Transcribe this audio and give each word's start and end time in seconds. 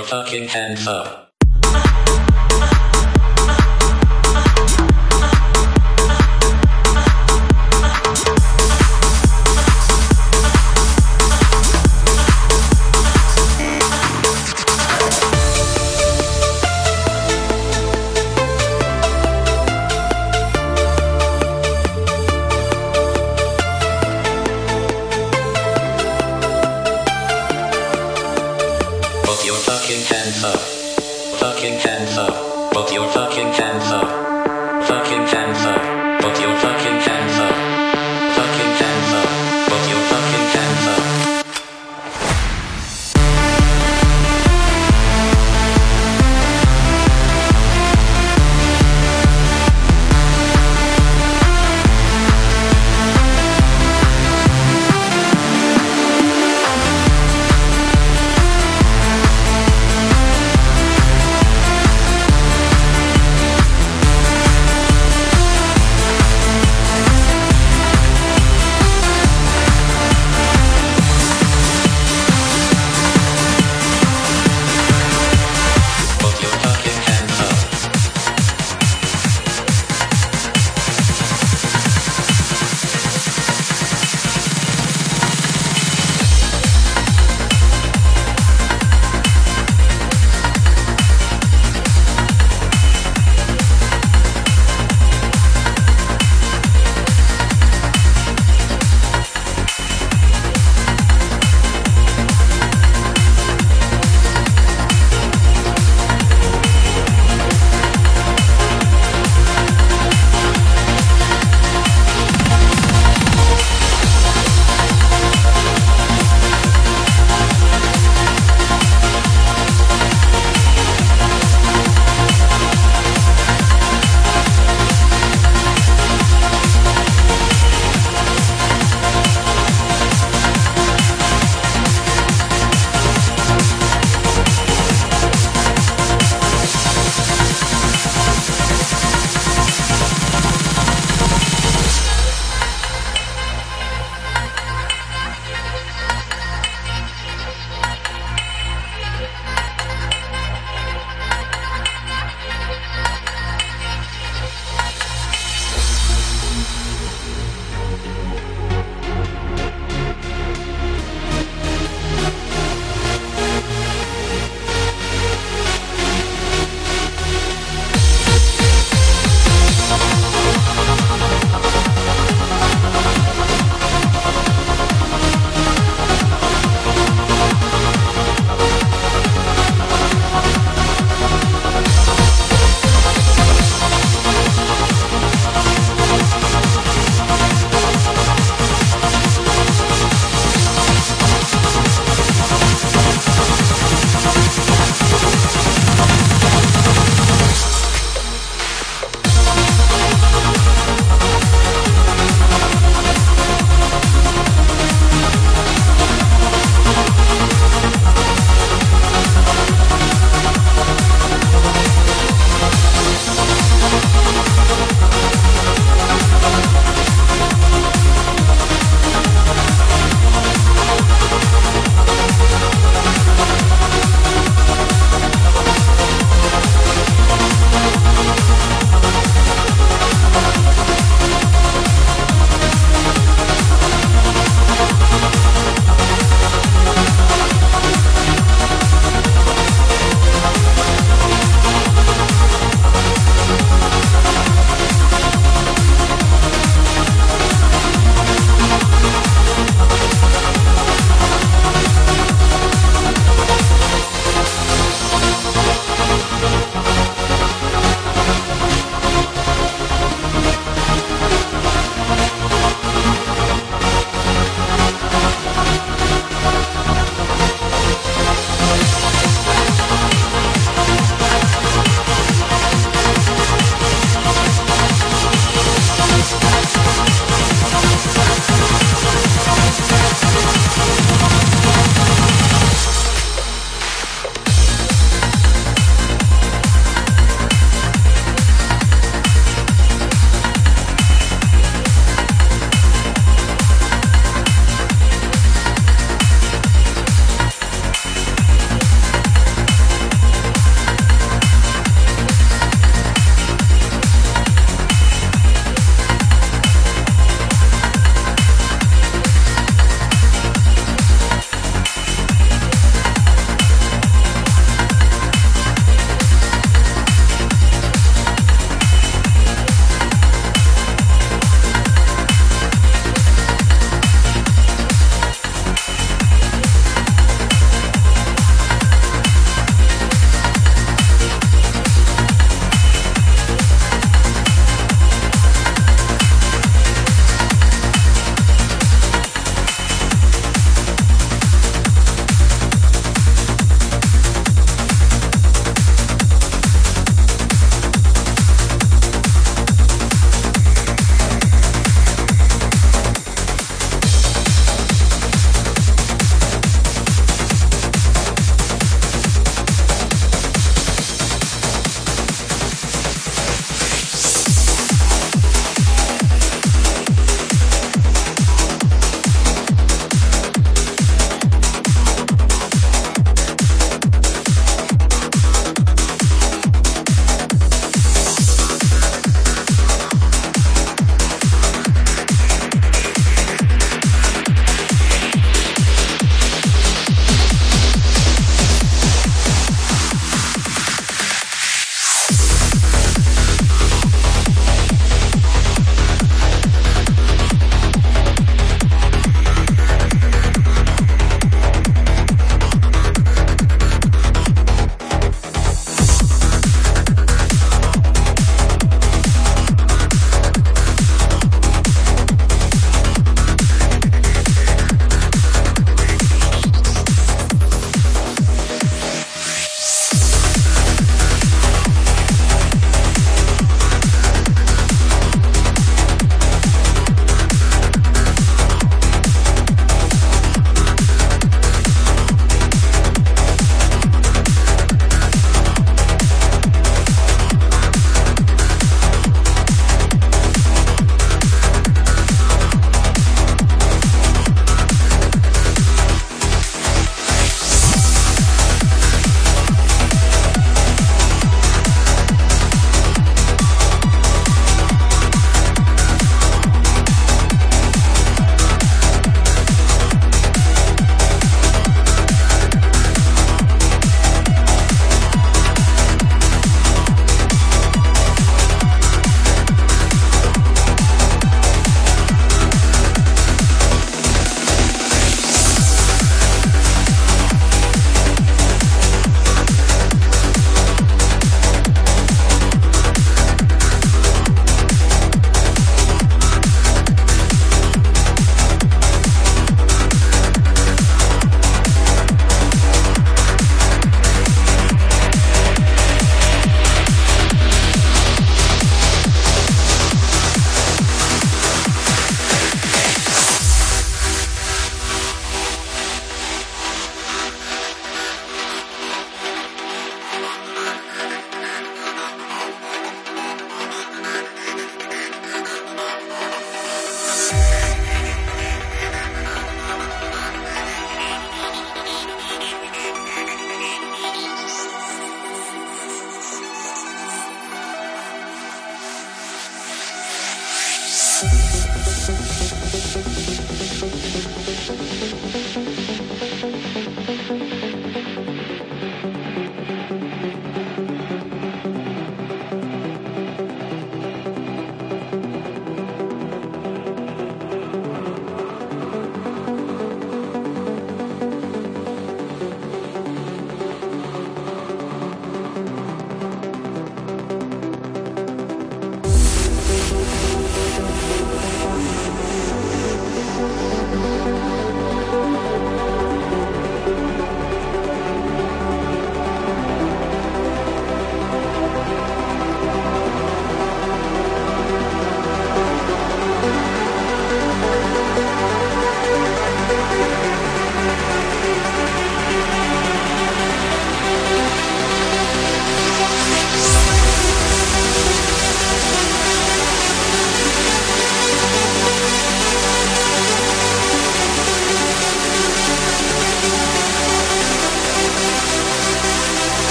your 0.00 0.08
fucking 0.08 0.48
hands 0.48 0.86
up. 0.86 1.29